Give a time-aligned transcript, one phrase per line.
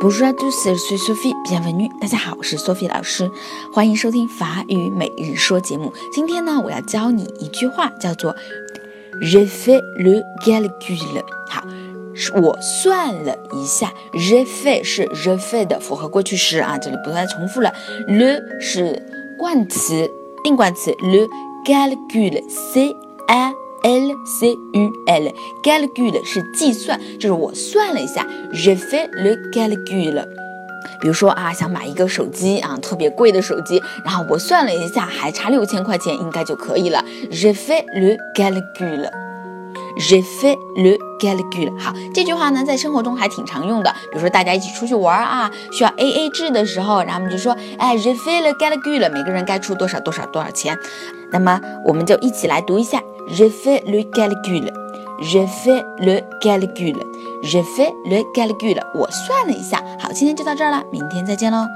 [0.00, 1.32] Bonjour à tous, je suis Sophie.
[1.44, 3.30] Bienvenue，大家好，我是 Sophie 老师，
[3.72, 5.92] 欢迎收听法语每日说节目。
[6.12, 8.34] 今天呢，我要教你一句话，叫做
[9.20, 11.22] “Je fais le calcul”。
[11.48, 11.64] 好，
[12.40, 17.72] 我算了一下，“je fais” 是 “je fais” 的复合过去式啊，这里不再重复了。
[18.06, 19.02] “le” 是
[19.38, 20.10] 冠词，
[20.44, 21.28] 定冠词，“le
[21.64, 22.94] calcul”，c
[23.28, 23.52] a
[23.84, 30.24] L C U L，calcul 是计算，就是我算了一下，je fais le calcul。
[31.00, 37.04] 比如说啊，想买一个手机啊，特别贵的手机，然后我算了一下，还差六千块钱，应该就可以了。
[37.30, 41.78] je fais le calcul，je fais le calcul。
[41.78, 43.90] 好，这句话呢，在生活中还挺常用的。
[44.10, 50.78] 比如说大家一起出去玩啊，需要 A A 制的时候，然后我们就说，哎，je fais le calcul，每个人该出多少多少多少钱。
[51.30, 53.02] 那么我们就一起来读一下。
[53.28, 54.70] Je fais le calcul.
[55.20, 56.96] Je fais le calcul.
[57.42, 58.80] Je fais le calcul.
[58.94, 59.82] 我算了一下。
[59.98, 61.66] 好，今天就到这儿了，明天再见喽。